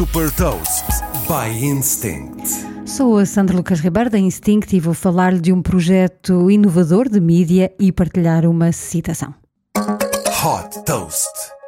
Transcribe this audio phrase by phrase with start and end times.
[0.00, 0.86] Super Toast
[1.28, 2.48] by Instinct.
[2.86, 7.20] Sou a Sandra Lucas Ribeiro da Instinct e vou falar-lhe de um projeto inovador de
[7.20, 9.34] mídia e partilhar uma citação.
[9.76, 11.59] Hot Toast.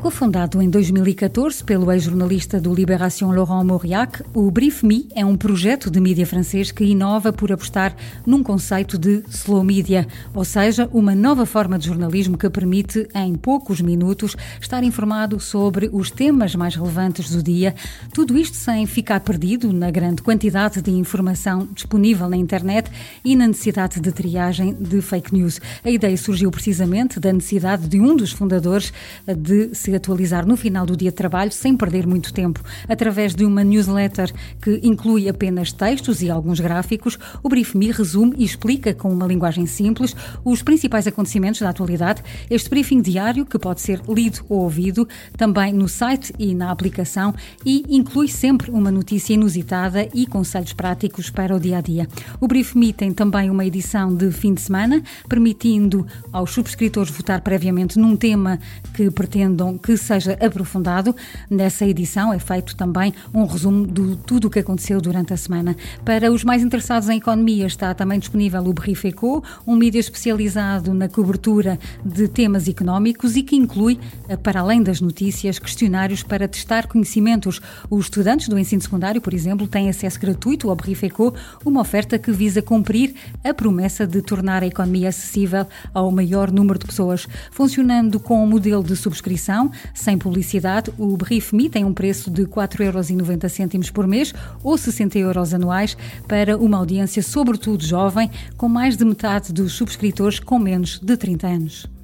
[0.00, 5.90] Cofundado em 2014 pelo ex-jornalista do Libération Laurent Mauriac, o Brief Me é um projeto
[5.90, 7.94] de mídia francês que inova por apostar
[8.24, 13.34] num conceito de slow media, ou seja, uma nova forma de jornalismo que permite, em
[13.34, 17.74] poucos minutos, estar informado sobre os temas mais relevantes do dia,
[18.14, 22.90] tudo isto sem ficar perdido na grande quantidade de informação disponível na internet
[23.22, 25.60] e na necessidade de triagem de fake news.
[25.84, 28.94] A ideia surgiu precisamente da necessidade de um dos fundadores
[29.26, 32.62] de se atualizar no final do dia de trabalho sem perder muito tempo.
[32.88, 34.32] Através de uma newsletter
[34.62, 39.26] que inclui apenas textos e alguns gráficos, o Brief Me resume e explica com uma
[39.26, 42.22] linguagem simples os principais acontecimentos da atualidade.
[42.48, 47.34] Este briefing diário, que pode ser lido ou ouvido, também no site e na aplicação,
[47.64, 52.08] e inclui sempre uma notícia inusitada e conselhos práticos para o dia a dia.
[52.40, 57.40] O Brief Me tem também uma edição de fim de semana, permitindo aos subscritores votar
[57.40, 58.58] previamente num tema
[58.94, 61.14] que pretendam que seja aprofundado.
[61.48, 65.76] Nessa edição é feito também um resumo de tudo o que aconteceu durante a semana.
[66.04, 70.92] Para os mais interessados em economia, está também disponível o Brief Eco, um mídia especializado
[70.94, 76.46] na cobertura de temas económicos e que inclui, eh, para além das notícias, questionários para
[76.46, 77.60] testar conhecimentos.
[77.88, 82.18] Os estudantes do ensino secundário, por exemplo, têm acesso gratuito ao Brief Eco, uma oferta
[82.18, 83.14] que visa cumprir
[83.44, 87.26] a promessa de tornar a economia acessível ao maior número de pessoas.
[87.50, 92.44] Funcionando com um modelo de subscrição, sem publicidade, o Brief Me tem um preço de
[92.44, 95.96] 4,90€ por mês ou 60 euros anuais
[96.26, 101.46] para uma audiência sobretudo jovem, com mais de metade dos subscritores com menos de 30
[101.46, 101.99] anos.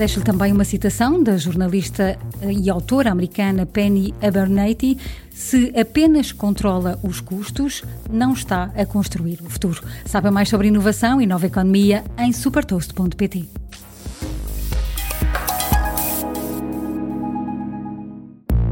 [0.00, 4.96] Deixo-lhe também uma citação da jornalista e autora americana Penny Abernathy.
[5.30, 9.82] Se apenas controla os custos, não está a construir o futuro.
[10.06, 13.46] Saiba mais sobre inovação e nova economia em supertoast.pt.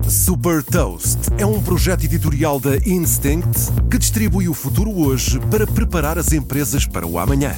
[0.09, 6.17] Super Toast é um projeto editorial da Instinct que distribui o futuro hoje para preparar
[6.17, 7.53] as empresas para o amanhã.